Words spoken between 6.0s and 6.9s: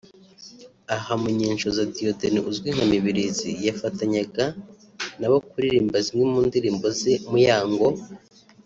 zimwe mu ndirimbo